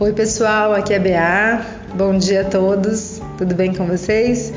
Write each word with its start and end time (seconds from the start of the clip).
Oi, 0.00 0.12
pessoal, 0.14 0.72
aqui 0.72 0.94
é 0.94 0.96
a 0.96 1.00
BA. 1.58 1.66
Bom 1.94 2.16
dia 2.16 2.40
a 2.40 2.44
todos. 2.44 3.20
Tudo 3.36 3.54
bem 3.54 3.72
com 3.74 3.86
vocês? 3.86 4.52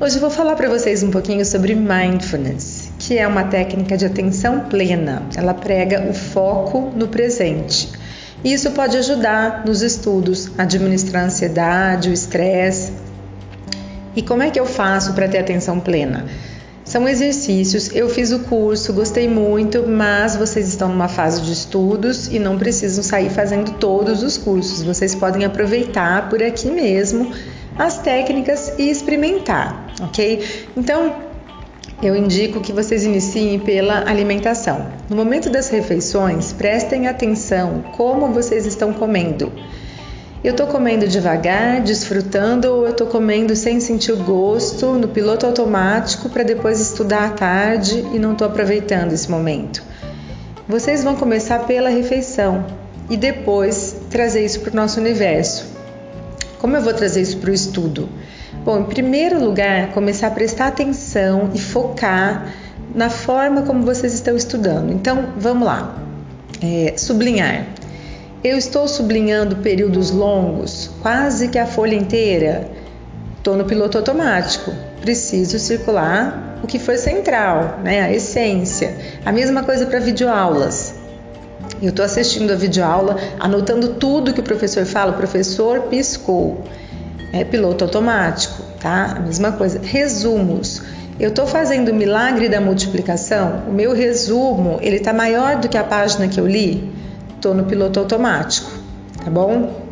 Hoje 0.00 0.16
eu 0.16 0.20
vou 0.20 0.30
falar 0.30 0.56
para 0.56 0.68
vocês 0.68 1.02
um 1.02 1.10
pouquinho 1.10 1.44
sobre 1.44 1.74
mindfulness, 1.74 2.90
que 2.98 3.16
é 3.16 3.28
uma 3.28 3.44
técnica 3.44 3.96
de 3.96 4.06
atenção 4.06 4.60
plena. 4.60 5.22
Ela 5.36 5.54
prega 5.54 6.08
o 6.08 6.14
foco 6.14 6.90
no 6.96 7.06
presente. 7.06 7.90
E 8.42 8.52
isso 8.52 8.72
pode 8.72 8.96
ajudar 8.96 9.62
nos 9.64 9.82
estudos, 9.82 10.50
administrar 10.58 11.22
a 11.22 11.26
ansiedade, 11.26 12.08
o 12.08 12.12
estresse. 12.12 12.92
E 14.16 14.22
como 14.22 14.42
é 14.42 14.50
que 14.50 14.58
eu 14.58 14.66
faço 14.66 15.12
para 15.12 15.28
ter 15.28 15.38
atenção 15.38 15.78
plena? 15.78 16.24
São 16.92 17.08
exercícios, 17.08 17.90
eu 17.94 18.06
fiz 18.06 18.32
o 18.32 18.40
curso, 18.40 18.92
gostei 18.92 19.26
muito, 19.26 19.88
mas 19.88 20.36
vocês 20.36 20.68
estão 20.68 20.90
numa 20.90 21.08
fase 21.08 21.40
de 21.40 21.50
estudos 21.50 22.28
e 22.28 22.38
não 22.38 22.58
precisam 22.58 23.02
sair 23.02 23.30
fazendo 23.30 23.78
todos 23.78 24.22
os 24.22 24.36
cursos. 24.36 24.82
Vocês 24.82 25.14
podem 25.14 25.46
aproveitar 25.46 26.28
por 26.28 26.42
aqui 26.42 26.70
mesmo 26.70 27.32
as 27.78 27.96
técnicas 27.96 28.74
e 28.78 28.90
experimentar, 28.90 29.86
ok? 30.02 30.44
Então, 30.76 31.16
eu 32.02 32.14
indico 32.14 32.60
que 32.60 32.74
vocês 32.74 33.04
iniciem 33.04 33.58
pela 33.58 34.06
alimentação. 34.06 34.86
No 35.08 35.16
momento 35.16 35.48
das 35.48 35.70
refeições, 35.70 36.52
prestem 36.52 37.08
atenção 37.08 37.86
como 37.96 38.34
vocês 38.34 38.66
estão 38.66 38.92
comendo. 38.92 39.50
Eu 40.44 40.50
estou 40.50 40.66
comendo 40.66 41.06
devagar, 41.06 41.80
desfrutando, 41.82 42.66
ou 42.68 42.84
eu 42.84 42.90
estou 42.90 43.06
comendo 43.06 43.54
sem 43.54 43.78
sentir 43.78 44.10
o 44.10 44.16
gosto, 44.16 44.94
no 44.94 45.06
piloto 45.06 45.46
automático, 45.46 46.28
para 46.28 46.42
depois 46.42 46.80
estudar 46.80 47.26
à 47.26 47.30
tarde 47.30 48.04
e 48.12 48.18
não 48.18 48.32
estou 48.32 48.48
aproveitando 48.48 49.12
esse 49.12 49.30
momento. 49.30 49.80
Vocês 50.68 51.04
vão 51.04 51.14
começar 51.14 51.60
pela 51.60 51.88
refeição 51.88 52.66
e 53.08 53.16
depois 53.16 53.94
trazer 54.10 54.44
isso 54.44 54.58
para 54.60 54.72
o 54.72 54.76
nosso 54.76 54.98
universo. 54.98 55.64
Como 56.58 56.76
eu 56.76 56.82
vou 56.82 56.92
trazer 56.92 57.22
isso 57.22 57.36
para 57.36 57.50
o 57.50 57.54
estudo? 57.54 58.08
Bom, 58.64 58.80
em 58.80 58.84
primeiro 58.84 59.38
lugar, 59.38 59.92
começar 59.92 60.26
a 60.26 60.30
prestar 60.32 60.66
atenção 60.66 61.50
e 61.54 61.60
focar 61.60 62.52
na 62.92 63.08
forma 63.08 63.62
como 63.62 63.84
vocês 63.84 64.12
estão 64.12 64.36
estudando. 64.36 64.92
Então, 64.92 65.34
vamos 65.36 65.66
lá. 65.66 65.96
É, 66.60 66.94
sublinhar. 66.96 67.66
Eu 68.44 68.58
estou 68.58 68.88
sublinhando 68.88 69.54
períodos 69.58 70.10
longos, 70.10 70.90
quase 71.00 71.46
que 71.46 71.60
a 71.60 71.64
folha 71.64 71.94
inteira. 71.94 72.68
Estou 73.38 73.56
no 73.56 73.64
piloto 73.64 73.98
automático. 73.98 74.72
Preciso 75.00 75.60
circular 75.60 76.58
o 76.60 76.66
que 76.66 76.76
foi 76.80 76.98
central, 76.98 77.78
né? 77.84 78.00
a 78.00 78.12
essência. 78.12 78.96
A 79.24 79.30
mesma 79.30 79.62
coisa 79.62 79.86
para 79.86 80.00
videoaulas. 80.00 80.92
Eu 81.80 81.90
estou 81.90 82.04
assistindo 82.04 82.52
a 82.52 82.56
videoaula, 82.56 83.16
anotando 83.38 83.94
tudo 83.94 84.34
que 84.34 84.40
o 84.40 84.44
professor 84.44 84.84
fala. 84.86 85.12
O 85.12 85.16
professor 85.16 85.82
piscou. 85.82 86.64
É 87.32 87.44
piloto 87.44 87.84
automático, 87.84 88.60
tá? 88.80 89.18
A 89.18 89.20
mesma 89.20 89.52
coisa. 89.52 89.78
Resumos. 89.80 90.82
Eu 91.20 91.28
estou 91.28 91.46
fazendo 91.46 91.92
o 91.92 91.94
milagre 91.94 92.48
da 92.48 92.60
multiplicação. 92.60 93.62
O 93.68 93.72
meu 93.72 93.94
resumo 93.94 94.80
ele 94.82 94.96
está 94.96 95.12
maior 95.12 95.60
do 95.60 95.68
que 95.68 95.78
a 95.78 95.84
página 95.84 96.26
que 96.26 96.40
eu 96.40 96.46
li 96.48 96.92
estou 97.42 97.54
no 97.54 97.64
piloto 97.64 97.98
automático, 97.98 98.70
tá 99.24 99.28
bom? 99.28 99.82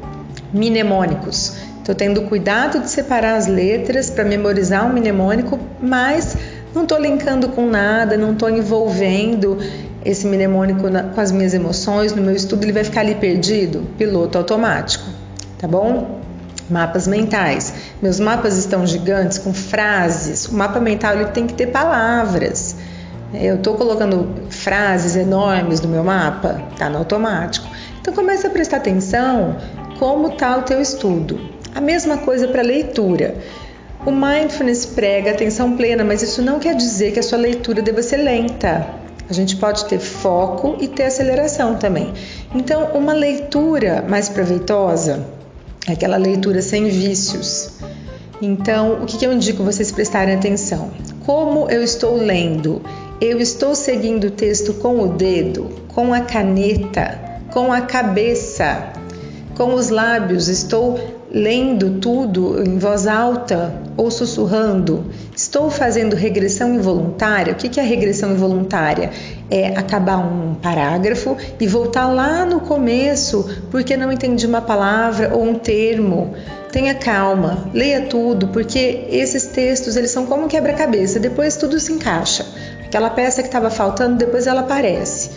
Mnemônicos. 0.55 1.56
Estou 1.81 1.97
tendo 1.97 2.23
cuidado 2.23 2.79
de 2.79 2.89
separar 2.89 3.34
as 3.34 3.48
letras 3.48 4.09
para 4.09 4.25
memorizar 4.25 4.87
um 4.87 4.93
mnemônico, 4.93 5.59
mas 5.83 6.37
não 6.73 6.84
estou 6.84 7.01
linkando 7.01 7.48
com 7.48 7.67
nada, 7.67 8.17
não 8.17 8.34
estou 8.34 8.48
envolvendo 8.48 9.59
esse 10.05 10.28
mnemônico 10.28 10.89
na, 10.89 11.03
com 11.03 11.21
as 11.21 11.33
minhas 11.33 11.53
emoções. 11.53 12.15
No 12.15 12.23
meu 12.23 12.37
estudo 12.37 12.62
ele 12.62 12.73
vai 12.73 12.84
ficar 12.84 13.01
ali 13.01 13.17
perdido. 13.17 13.84
Piloto 13.98 14.39
automático, 14.39 15.06
tá 15.59 15.67
bom? 15.67 16.21
Mapas 16.71 17.09
mentais. 17.09 17.75
Meus 18.00 18.21
mapas 18.21 18.56
estão 18.59 18.87
gigantes 18.87 19.39
com 19.39 19.53
frases. 19.53 20.47
O 20.47 20.55
mapa 20.55 20.78
mental 20.78 21.16
ele 21.16 21.25
tem 21.27 21.49
que 21.49 21.55
ter 21.55 21.66
palavras. 21.66 22.77
Eu 23.32 23.56
estou 23.56 23.74
colocando 23.74 24.28
frases 24.50 25.14
enormes 25.14 25.80
no 25.80 25.88
meu 25.88 26.02
mapa, 26.02 26.60
tá 26.76 26.88
no 26.88 26.98
automático. 26.98 27.66
Então 28.00 28.12
comece 28.12 28.46
a 28.46 28.50
prestar 28.50 28.78
atenção 28.78 29.56
como 29.98 30.28
está 30.28 30.56
o 30.56 30.62
teu 30.62 30.80
estudo. 30.80 31.38
A 31.74 31.80
mesma 31.80 32.18
coisa 32.18 32.48
para 32.48 32.62
leitura. 32.62 33.36
O 34.04 34.10
mindfulness 34.10 34.86
prega 34.86 35.30
atenção 35.30 35.76
plena, 35.76 36.02
mas 36.02 36.22
isso 36.22 36.42
não 36.42 36.58
quer 36.58 36.74
dizer 36.74 37.12
que 37.12 37.20
a 37.20 37.22
sua 37.22 37.38
leitura 37.38 37.82
deva 37.82 38.02
ser 38.02 38.16
lenta. 38.16 38.88
A 39.28 39.32
gente 39.32 39.56
pode 39.56 39.84
ter 39.84 40.00
foco 40.00 40.76
e 40.80 40.88
ter 40.88 41.04
aceleração 41.04 41.76
também. 41.76 42.12
Então, 42.52 42.86
uma 42.94 43.12
leitura 43.12 44.04
mais 44.08 44.28
proveitosa 44.28 45.24
é 45.86 45.92
aquela 45.92 46.16
leitura 46.16 46.60
sem 46.62 46.88
vícios. 46.88 47.72
Então, 48.42 49.02
o 49.02 49.06
que 49.06 49.24
eu 49.24 49.32
indico 49.32 49.62
vocês 49.62 49.92
prestarem 49.92 50.34
atenção? 50.34 50.91
Como 51.24 51.70
eu 51.70 51.82
estou 51.82 52.16
lendo? 52.16 52.82
Eu 53.20 53.38
estou 53.38 53.75
seguindo 53.75 54.28
o 54.28 54.31
texto 54.31 54.72
com 54.72 54.98
o 55.03 55.08
dedo, 55.08 55.69
com 55.88 56.14
a 56.14 56.22
caneta, 56.22 57.20
com 57.53 57.70
a 57.70 57.82
cabeça, 57.82 58.94
com 59.54 59.75
os 59.75 59.91
lábios, 59.91 60.48
estou 60.48 61.19
lendo 61.32 62.00
tudo 62.00 62.62
em 62.62 62.78
voz 62.78 63.06
alta 63.06 63.72
ou 63.96 64.10
sussurrando? 64.10 65.04
Estou 65.34 65.70
fazendo 65.70 66.16
regressão 66.16 66.74
involuntária? 66.74 67.52
O 67.52 67.56
que 67.56 67.78
é 67.78 67.82
regressão 67.82 68.32
involuntária? 68.32 69.10
É 69.48 69.68
acabar 69.68 70.18
um 70.18 70.54
parágrafo 70.54 71.36
e 71.58 71.66
voltar 71.66 72.08
lá 72.08 72.44
no 72.44 72.60
começo 72.60 73.48
porque 73.70 73.96
não 73.96 74.10
entendi 74.10 74.46
uma 74.46 74.60
palavra 74.60 75.32
ou 75.34 75.44
um 75.44 75.54
termo. 75.54 76.34
Tenha 76.72 76.94
calma, 76.94 77.68
leia 77.74 78.02
tudo, 78.02 78.48
porque 78.48 79.06
esses 79.10 79.47
textos 79.47 79.97
eles 79.97 80.10
são 80.10 80.26
como 80.26 80.47
quebra-cabeça. 80.47 81.18
Depois 81.18 81.56
tudo 81.56 81.80
se 81.80 81.92
encaixa. 81.92 82.47
Aquela 82.84 83.10
peça 83.10 83.42
que 83.42 83.48
estava 83.48 83.70
faltando, 83.70 84.16
depois 84.16 84.47
ela 84.47 84.60
aparece. 84.60 85.30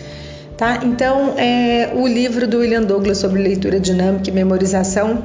Tá? 0.57 0.81
Então, 0.83 1.33
é, 1.35 1.91
o 1.95 2.07
livro 2.07 2.47
do 2.47 2.59
William 2.59 2.83
Douglas 2.83 3.17
sobre 3.17 3.41
leitura 3.41 3.79
dinâmica 3.79 4.29
e 4.29 4.33
memorização 4.33 5.23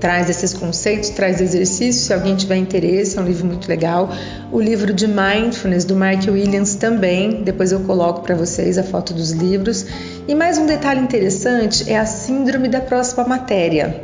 traz 0.00 0.28
esses 0.28 0.52
conceitos, 0.52 1.10
traz 1.10 1.40
exercícios, 1.40 2.06
se 2.06 2.12
alguém 2.12 2.34
tiver 2.34 2.56
interesse, 2.56 3.18
é 3.18 3.20
um 3.20 3.24
livro 3.24 3.46
muito 3.46 3.68
legal. 3.68 4.10
O 4.50 4.60
livro 4.60 4.92
de 4.92 5.06
Mindfulness 5.06 5.84
do 5.84 5.94
Mark 5.94 6.24
Williams 6.28 6.74
também, 6.74 7.42
depois 7.42 7.72
eu 7.72 7.80
coloco 7.80 8.22
para 8.22 8.34
vocês 8.34 8.78
a 8.78 8.82
foto 8.82 9.14
dos 9.14 9.30
livros. 9.30 9.86
E 10.26 10.34
mais 10.34 10.58
um 10.58 10.66
detalhe 10.66 11.00
interessante 11.00 11.90
é 11.90 11.98
a 11.98 12.06
síndrome 12.06 12.68
da 12.68 12.80
próxima 12.80 13.24
matéria. 13.24 14.02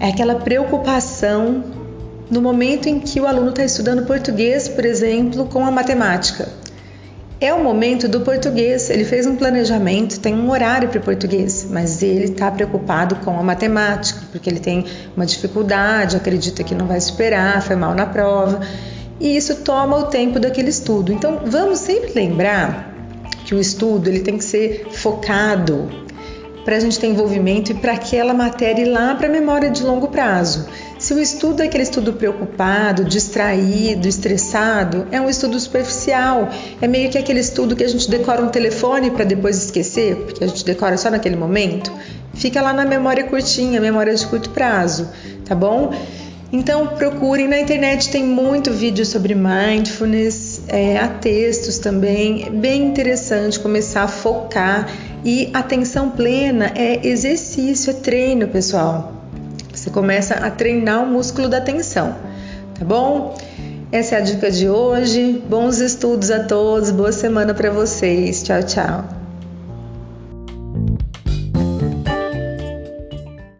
É 0.00 0.08
aquela 0.08 0.36
preocupação 0.36 1.64
no 2.30 2.40
momento 2.42 2.88
em 2.88 2.98
que 2.98 3.20
o 3.20 3.26
aluno 3.26 3.50
está 3.50 3.64
estudando 3.64 4.06
português, 4.06 4.68
por 4.68 4.84
exemplo, 4.84 5.46
com 5.46 5.64
a 5.64 5.70
matemática. 5.70 6.48
É 7.38 7.52
o 7.52 7.62
momento 7.62 8.08
do 8.08 8.22
português. 8.22 8.88
Ele 8.88 9.04
fez 9.04 9.26
um 9.26 9.36
planejamento, 9.36 10.18
tem 10.18 10.34
um 10.34 10.50
horário 10.50 10.88
para 10.88 10.98
o 10.98 11.02
português, 11.02 11.66
mas 11.70 12.02
ele 12.02 12.24
está 12.24 12.50
preocupado 12.50 13.16
com 13.16 13.38
a 13.38 13.42
matemática, 13.42 14.20
porque 14.32 14.48
ele 14.48 14.60
tem 14.60 14.86
uma 15.14 15.26
dificuldade, 15.26 16.16
acredita 16.16 16.64
que 16.64 16.74
não 16.74 16.86
vai 16.86 17.00
superar, 17.00 17.60
foi 17.60 17.76
mal 17.76 17.94
na 17.94 18.06
prova, 18.06 18.60
e 19.20 19.36
isso 19.36 19.56
toma 19.56 19.98
o 19.98 20.04
tempo 20.04 20.40
daquele 20.40 20.70
estudo. 20.70 21.12
Então, 21.12 21.42
vamos 21.44 21.78
sempre 21.78 22.12
lembrar 22.14 22.94
que 23.44 23.54
o 23.54 23.60
estudo 23.60 24.08
ele 24.08 24.20
tem 24.20 24.38
que 24.38 24.44
ser 24.44 24.86
focado 24.92 25.90
para 26.66 26.76
a 26.76 26.80
gente 26.80 26.98
ter 26.98 27.06
envolvimento 27.06 27.70
e 27.70 27.74
para 27.74 27.92
aquela 27.92 28.34
matéria 28.34 28.82
ir 28.82 28.90
lá 28.90 29.14
para 29.14 29.28
a 29.28 29.30
memória 29.30 29.70
de 29.70 29.84
longo 29.84 30.08
prazo. 30.08 30.66
Se 30.98 31.14
o 31.14 31.20
estudo 31.20 31.62
é 31.62 31.66
aquele 31.66 31.84
estudo 31.84 32.14
preocupado, 32.14 33.04
distraído, 33.04 34.08
estressado, 34.08 35.06
é 35.12 35.20
um 35.20 35.30
estudo 35.30 35.60
superficial. 35.60 36.48
É 36.82 36.88
meio 36.88 37.08
que 37.08 37.16
aquele 37.16 37.38
estudo 37.38 37.76
que 37.76 37.84
a 37.84 37.88
gente 37.88 38.10
decora 38.10 38.42
um 38.42 38.48
telefone 38.48 39.12
para 39.12 39.24
depois 39.24 39.62
esquecer, 39.62 40.16
porque 40.16 40.42
a 40.42 40.48
gente 40.48 40.64
decora 40.64 40.96
só 40.96 41.08
naquele 41.08 41.36
momento. 41.36 41.92
Fica 42.34 42.60
lá 42.60 42.72
na 42.72 42.84
memória 42.84 43.22
curtinha, 43.22 43.80
memória 43.80 44.12
de 44.12 44.26
curto 44.26 44.50
prazo, 44.50 45.08
tá 45.44 45.54
bom? 45.54 45.94
Então 46.52 46.88
procurem 46.88 47.46
na 47.46 47.60
internet, 47.60 48.10
tem 48.10 48.24
muito 48.24 48.72
vídeo 48.72 49.06
sobre 49.06 49.36
mindfulness, 49.36 50.55
é, 50.68 50.98
há 50.98 51.08
textos 51.08 51.78
também, 51.78 52.44
é 52.44 52.50
bem 52.50 52.86
interessante 52.86 53.58
começar 53.58 54.02
a 54.02 54.08
focar 54.08 54.88
e 55.24 55.50
atenção 55.52 56.10
plena 56.10 56.72
é 56.74 57.06
exercício, 57.06 57.90
é 57.90 57.94
treino, 57.94 58.48
pessoal. 58.48 59.12
Você 59.72 59.90
começa 59.90 60.34
a 60.34 60.50
treinar 60.50 61.04
o 61.04 61.06
músculo 61.06 61.48
da 61.48 61.58
atenção, 61.58 62.16
tá 62.78 62.84
bom? 62.84 63.36
Essa 63.92 64.16
é 64.16 64.18
a 64.18 64.20
dica 64.20 64.50
de 64.50 64.68
hoje. 64.68 65.42
Bons 65.48 65.78
estudos 65.78 66.30
a 66.30 66.44
todos, 66.44 66.90
boa 66.90 67.12
semana 67.12 67.54
para 67.54 67.70
vocês. 67.70 68.42
Tchau, 68.42 68.62
tchau. 68.62 69.15